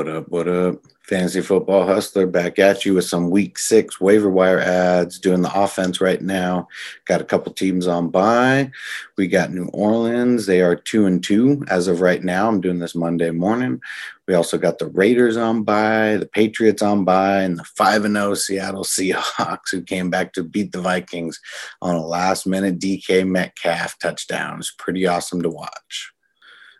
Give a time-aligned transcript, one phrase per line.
[0.00, 0.28] What up?
[0.30, 0.76] What up?
[1.02, 5.18] Fantasy Football Hustler back at you with some week six waiver wire adds.
[5.18, 6.68] Doing the offense right now.
[7.04, 8.70] Got a couple teams on bye.
[9.18, 10.46] We got New Orleans.
[10.46, 12.48] They are two and two as of right now.
[12.48, 13.78] I'm doing this Monday morning.
[14.26, 18.16] We also got the Raiders on bye, the Patriots on bye, and the 5 and
[18.16, 21.38] 0 Seattle Seahawks who came back to beat the Vikings
[21.82, 24.60] on a last minute DK Metcalf touchdown.
[24.60, 26.14] It's pretty awesome to watch.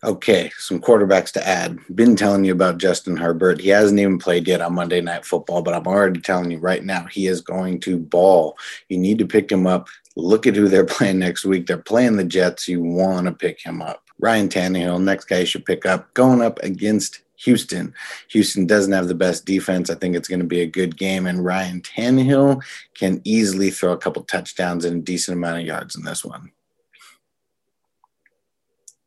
[0.03, 1.79] Okay, some quarterbacks to add.
[1.95, 3.61] Been telling you about Justin Herbert.
[3.61, 6.82] He hasn't even played yet on Monday Night Football, but I'm already telling you right
[6.82, 8.57] now, he is going to ball.
[8.89, 9.89] You need to pick him up.
[10.17, 11.67] Look at who they're playing next week.
[11.67, 12.67] They're playing the Jets.
[12.67, 14.03] You want to pick him up.
[14.18, 17.93] Ryan Tannehill, next guy you should pick up, going up against Houston.
[18.29, 19.91] Houston doesn't have the best defense.
[19.91, 22.63] I think it's going to be a good game, and Ryan Tannehill
[22.94, 26.53] can easily throw a couple touchdowns and a decent amount of yards in this one.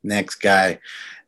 [0.03, 0.79] Next guy,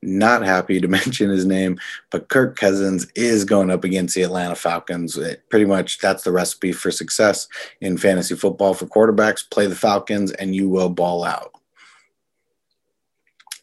[0.02, 1.80] not happy to mention his name,
[2.12, 5.18] but Kirk Cousins is going up against the Atlanta Falcons.
[5.18, 7.48] It, pretty much that's the recipe for success
[7.82, 9.50] in fantasy football for quarterbacks.
[9.50, 11.52] Play the Falcons and you will ball out.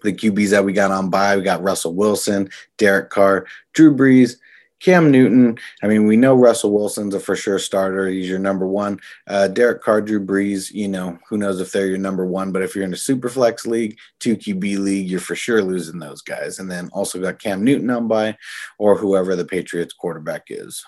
[0.03, 4.37] The QBs that we got on bye, we got Russell Wilson, Derek Carr, Drew Brees,
[4.83, 8.09] Cam Newton, I mean, we know Russell Wilson's a for sure starter.
[8.09, 8.99] He's your number one.
[9.29, 12.63] Uh, Derek Carr, Drew Brees, you know, who knows if they're your number one, but
[12.63, 16.59] if you're in a super flex league, 2QB league, you're for sure losing those guys.
[16.59, 18.37] And then also got Cam Newton on bye
[18.77, 20.85] or whoever the Patriots quarterback is.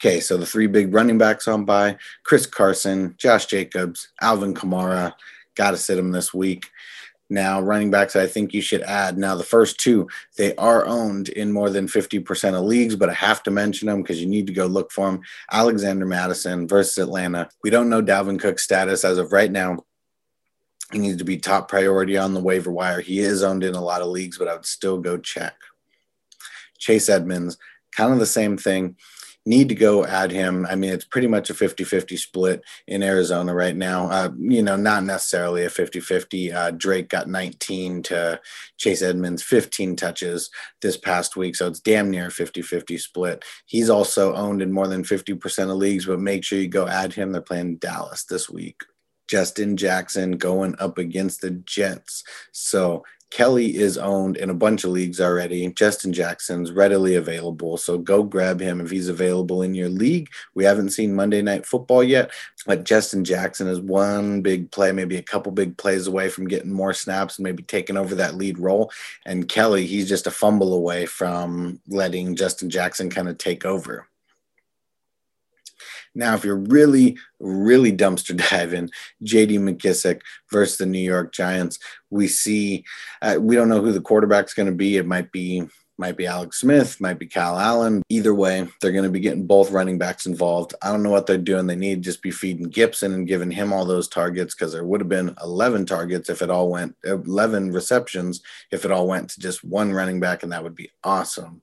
[0.00, 5.12] Okay, so the three big running backs on bye Chris Carson, Josh Jacobs, Alvin Kamara.
[5.56, 6.66] Got to sit him this week
[7.32, 9.18] now running backs I think you should add.
[9.18, 13.14] Now, the first two, they are owned in more than 50% of leagues, but I
[13.14, 15.20] have to mention them because you need to go look for them.
[15.50, 17.48] Alexander Mattison versus Atlanta.
[17.62, 19.84] We don't know Dalvin Cook's status as of right now.
[20.92, 23.00] He needs to be top priority on the waiver wire.
[23.00, 25.54] He is owned in a lot of leagues, but I would still go check.
[26.78, 27.56] Chase Edmonds,
[27.96, 28.96] kind of the same thing
[29.44, 30.66] need to go add him.
[30.68, 34.08] I mean, it's pretty much a 50 50 split in Arizona right now.
[34.08, 36.52] Uh, you know, not necessarily a 50 50.
[36.52, 38.40] Uh, Drake got 19 to
[38.78, 40.50] Chase Edmonds 15 touches
[40.80, 41.56] this past week.
[41.56, 43.44] So it's damn near a 50 50 split.
[43.66, 47.12] He's also owned in more than 50% of leagues, but make sure you go add
[47.12, 47.32] him.
[47.32, 48.80] They're playing Dallas this week.
[49.28, 52.22] Justin Jackson going up against the Jets.
[52.52, 55.66] So Kelley is owned in a bunch of leagues already.
[55.72, 57.78] Justin Jackson's readily available.
[57.78, 60.28] So go grab him if he's available in your league.
[60.54, 62.30] We haven't seen Monday Night Football yet,
[62.66, 66.70] but Justin Jackson is one big play, maybe a couple big plays away from getting
[66.70, 68.92] more snaps and maybe taking over that lead role.
[69.24, 74.08] And Kelley, he's just a fumble away from letting Justin Jackson kind of take over.
[76.14, 78.90] Now, if you're really, really dumpster diving,
[79.24, 81.78] JD McKissic versus the New York Giants,
[82.10, 82.84] we see,
[83.20, 84.96] uh, we don't know who the quarterback's going to be.
[84.96, 85.68] It might be
[85.98, 88.02] might be Alex Smith, might be Kyle Allen.
[88.08, 90.74] Either way, they're going to be getting both running backs involved.
[90.82, 91.66] I don't know what they're doing.
[91.66, 94.84] They need to just be feeding Gibson and giving him all those targets because there
[94.84, 98.42] would have been 11 targets if it all went, 11 receptions
[98.72, 101.62] if it all went to just one running back, and that would be awesome.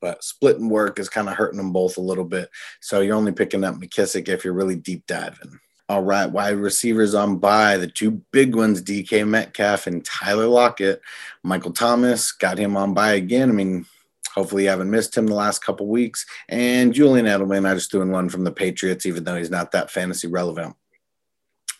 [0.00, 2.50] But splitting work is kind of hurting them both a little bit.
[2.80, 5.58] So you're only picking up McKissic if you're really deep diving.
[5.88, 11.00] All right, wide receivers on bye the two big ones, DK Metcalf and Tyler Lockett.
[11.44, 13.50] Michael Thomas got him on bye again.
[13.50, 13.86] I mean,
[14.34, 16.26] hopefully you haven't missed him the last couple weeks.
[16.48, 19.92] And Julian Edelman, I just doing one from the Patriots, even though he's not that
[19.92, 20.74] fantasy relevant.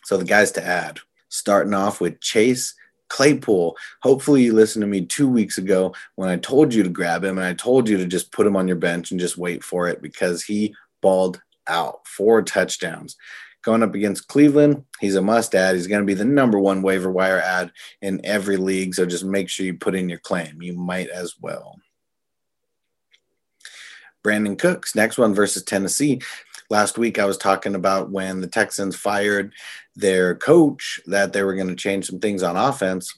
[0.05, 2.75] So the guys to add, starting off with Chase
[3.09, 3.77] Claypool.
[4.01, 7.37] Hopefully, you listened to me two weeks ago when I told you to grab him
[7.37, 9.87] and I told you to just put him on your bench and just wait for
[9.87, 13.15] it because he balled out four touchdowns.
[13.63, 15.75] Going up against Cleveland, he's a must add.
[15.75, 18.95] He's going to be the number one waiver wire add in every league.
[18.95, 20.61] So just make sure you put in your claim.
[20.61, 21.75] You might as well.
[24.23, 26.21] Brandin Cooks, next one versus Tennessee
[26.69, 29.53] last week I was talking about when the Texans fired
[29.95, 33.13] their coach that they were going to change some things on offense.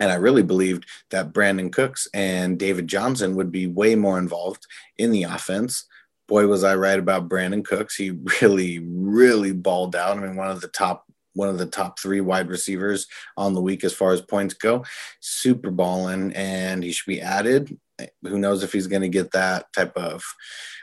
[0.00, 4.66] And I really believed that Brandin Cooks and David Johnson would be way more involved
[4.96, 5.86] in the offense.
[6.28, 7.96] Boy, was I right about Brandin Cooks.
[7.96, 8.10] He
[8.40, 10.16] really, really balled out.
[10.16, 11.04] I mean, one of the top
[11.34, 13.06] one of the top three wide receivers
[13.36, 14.84] on the week as far as points go.
[15.20, 17.78] Super balling, and he should be added.
[18.22, 20.24] Who knows if he's going to get that type of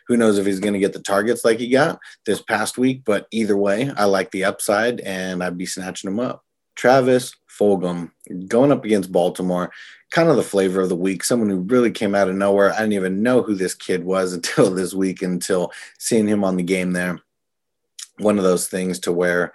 [0.07, 3.01] who knows if he's going to get the targets like he got this past week?
[3.05, 6.43] But either way, I like the upside and I'd be snatching him up.
[6.75, 8.11] Travis Fulgham
[8.47, 9.71] going up against Baltimore,
[10.11, 11.23] kind of the flavor of the week.
[11.23, 12.73] Someone who really came out of nowhere.
[12.73, 16.57] I didn't even know who this kid was until this week, until seeing him on
[16.57, 17.19] the game there.
[18.19, 19.51] One of those things to where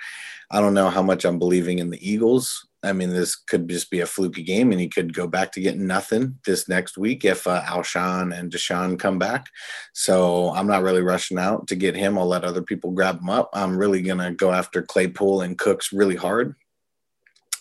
[0.51, 3.91] I don't know how much I'm believing in the Eagles I mean, this could just
[3.91, 7.25] be a fluky game, and he could go back to getting nothing this next week
[7.25, 9.49] if uh, Alshon and DeSean come back.
[9.93, 12.17] So I'm not really rushing out to get him.
[12.17, 13.51] I'll let other people grab him up.
[13.53, 16.55] I'm really gonna go after Claypool and Cooks really hard.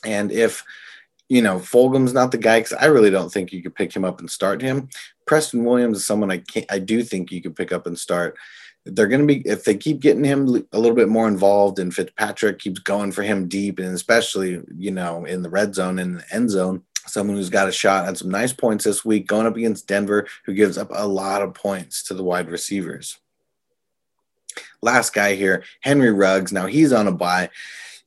[0.06, 0.64] And if
[1.28, 4.06] you know Fulgham's not the guy, because I really don't think you could pick him
[4.06, 4.88] up and start him.
[5.28, 6.66] Preston Williams is someone I can't.
[6.72, 8.38] I do think you could pick up and start
[8.96, 11.94] they're going to be if they keep getting him a little bit more involved and
[11.94, 16.20] Fitzpatrick keeps going for him deep and especially you know in the red zone and
[16.20, 19.48] the end zone someone who's got a shot at some nice points this week going
[19.48, 23.18] up against Denver who gives up a lot of points to the wide receivers.
[24.82, 26.52] Last guy here Henry Ruggs.
[26.52, 27.50] Now he's on a bye.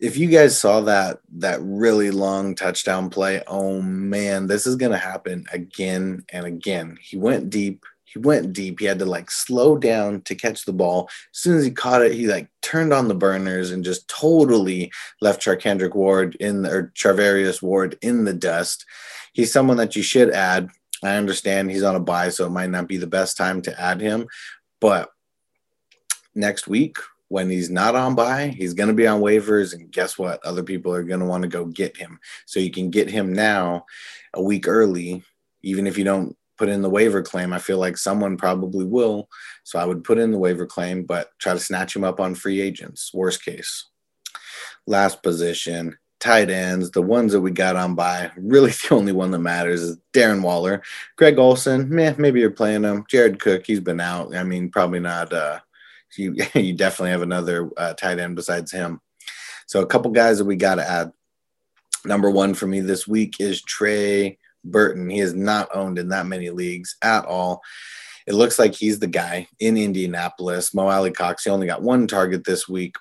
[0.01, 4.93] If you guys saw that that really long touchdown play oh man this is going
[4.93, 6.99] to happen again and again.
[7.01, 8.81] He went deep he went deep.
[8.81, 11.09] He had to like slow down to catch the ball.
[11.33, 14.93] As soon as he caught it, he like turned on the burners and just totally
[15.21, 18.85] left Charcandrick Ward in the, or Charvarius Ward in the dust.
[19.33, 20.69] He's someone that you should add.
[21.03, 23.81] I understand he's on a bye, so it might not be the best time to
[23.81, 24.27] add him.
[24.81, 25.11] But
[26.35, 26.99] next week,
[27.29, 29.73] when he's not on bye, he's going to be on waivers.
[29.73, 30.45] And guess what?
[30.45, 32.21] Other people are going to want to go get him.
[32.45, 33.87] So you can get him now
[34.35, 35.23] a week early,
[35.63, 37.53] even if you don't put in the waiver claim.
[37.53, 39.29] I feel like someone probably will.
[39.65, 42.35] So I would put in the waiver claim, but try to snatch him up on
[42.35, 43.87] free agents, worst case.
[44.87, 49.31] Last position, tight ends, the ones that we got on bye, really the only one
[49.33, 50.83] that matters is Darren Waller.
[51.17, 53.05] Greg Olsen, meh, maybe you're playing him.
[53.09, 54.35] Jared Cook, he's been out.
[54.35, 55.33] I mean, probably not.
[55.33, 55.61] Uh,
[56.17, 59.01] you, you definitely have another uh, tight end besides him.
[59.67, 61.13] So a couple guys that we got to add.
[62.05, 65.09] Number one for me this week is Trey Burton.
[65.09, 67.63] He is not owned in that many leagues at all.
[68.27, 70.75] It looks like he's the guy in Indianapolis.
[70.75, 72.97] Mo Alie-Cox, he only got one target this week.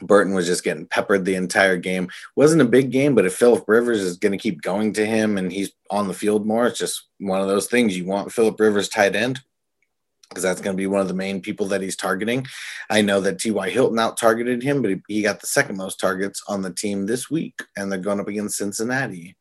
[0.00, 2.08] Burton was just getting peppered the entire game.
[2.36, 5.38] Wasn't a big game, but if Philip Rivers is going to keep going to him
[5.38, 7.96] and he's on the field more, it's just one of those things.
[7.96, 9.40] You want Philip Rivers tight end
[10.28, 12.46] because that's going to be one of the main people that he's targeting.
[12.90, 13.70] I know that T.Y.
[13.70, 17.30] Hilton out targeted him, but he got the second most targets on the team this
[17.30, 19.36] week, and they're going up against Cincinnati.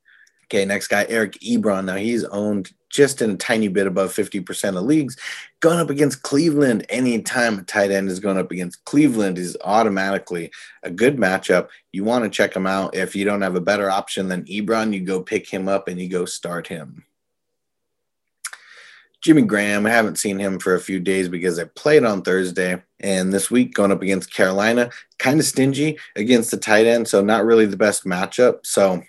[0.49, 1.85] Okay, next guy, Eric Ebron.
[1.85, 5.17] Now he's owned just in a tiny bit above 50% of leagues.
[5.59, 10.51] Going up against Cleveland, anytime a tight end is going up against Cleveland is automatically
[10.83, 11.67] a good matchup.
[11.91, 12.95] You want to check him out.
[12.95, 15.99] If you don't have a better option than Ebron, you go pick him up and
[15.99, 17.03] you go start him.
[19.19, 22.81] Jimmy Graham, I haven't seen him for a few days because I played on Thursday.
[23.01, 27.07] And this week, going up against Carolina, kind of stingy against the tight end.
[27.07, 28.65] So, not really the best matchup.
[28.65, 29.03] So,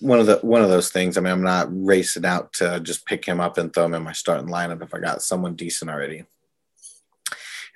[0.00, 1.16] one of the one of those things.
[1.16, 4.02] I mean, I'm not racing out to just pick him up and throw him in
[4.02, 6.24] my starting lineup if I got someone decent already.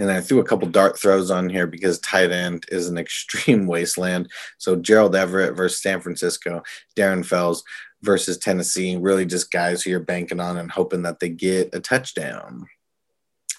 [0.00, 3.66] And I threw a couple dart throws on here because tight end is an extreme
[3.66, 4.30] wasteland.
[4.58, 6.62] So Gerald Everett versus San Francisco,
[6.96, 7.64] Darren Fells
[8.02, 11.80] versus Tennessee, really just guys who you're banking on and hoping that they get a
[11.80, 12.66] touchdown.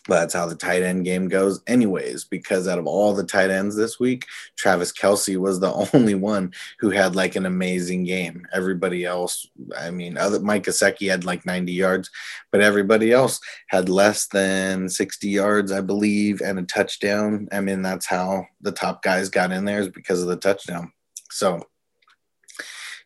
[0.09, 3.75] That's how the tight end game goes, anyways, because out of all the tight ends
[3.75, 4.25] this week,
[4.57, 8.45] Travis Kelce was the only one who had like an amazing game.
[8.53, 9.47] Everybody else,
[9.77, 12.09] I mean, other Mike Gesicki had like 90 yards,
[12.51, 17.47] but everybody else had less than 60 yards, I believe, and a touchdown.
[17.51, 20.91] I mean, that's how the top guys got in there is because of the touchdown.
[21.31, 21.61] So,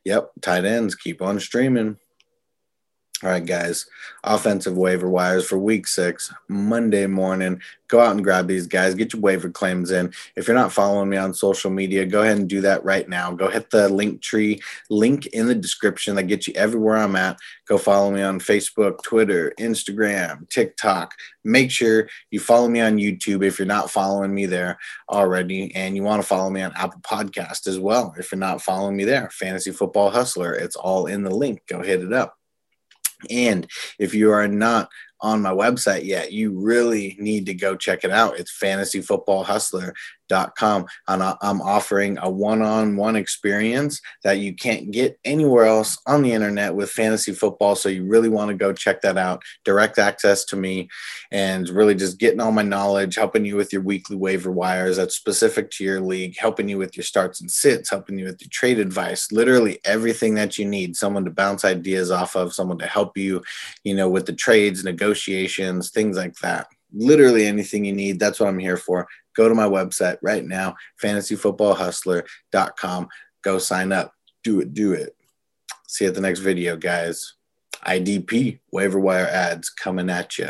[0.06, 1.98] yep, tight ends keep on streaming.
[3.24, 3.86] All right, guys.
[4.26, 7.62] Offensive waiver wires for week six, Monday morning.
[7.88, 8.96] Go out and grab these guys.
[8.96, 10.14] Get your waiver claims in.
[10.36, 13.32] If you're not following me on social media, go ahead and do that right now.
[13.32, 17.38] Go hit the link tree link in the description that gets you everywhere I'm at.
[17.66, 21.14] Go follow me on Facebook, Twitter, Instagram, TikTok.
[21.46, 24.78] Make sure you follow me on YouTube if you're not following me there
[25.10, 25.74] already.
[25.76, 28.14] And you want to follow me on Apple Podcast as well.
[28.18, 30.54] If you're not following me there, Fantasy Football Hustler.
[30.54, 31.62] It's all in the link.
[31.68, 32.38] Go hit it up.
[33.30, 33.68] And
[34.00, 34.90] if you are not
[35.24, 38.38] on my website yet, you really need to go check it out.
[38.38, 40.86] It's fantasyfootballhustler.com.
[41.08, 46.24] And I'm offering a one on one experience that you can't get anywhere else on
[46.24, 47.76] the internet with fantasy football.
[47.76, 49.44] So you really want to go check that out.
[49.64, 50.90] Direct access to me
[51.32, 55.16] and really just getting all my knowledge, helping you with your weekly waiver wires that's
[55.16, 58.50] specific to your league, helping you with your starts and sits, helping you with your
[58.52, 62.88] trade advice, literally everything that you need someone to bounce ideas off of, someone to
[62.88, 63.42] help you,
[63.84, 66.68] you know, with the trades, negotiations negotiations, things like that.
[66.92, 68.20] Literally anything you need.
[68.20, 69.08] That's what I'm here for.
[69.36, 73.08] Go to my website right now, fantasyfootballhustler.com.
[73.44, 74.14] Go sign up.
[74.44, 75.16] Do it, do it.
[75.88, 77.34] See you at the next video, guys.
[77.86, 80.50] IDP waiver wire adds coming at you.